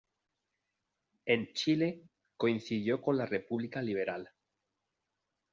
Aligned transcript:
En 1.27 1.45
Chile, 1.53 2.01
coincidió 2.35 2.99
con 3.03 3.19
la 3.19 3.27
República 3.27 3.83
Liberal. 3.83 4.31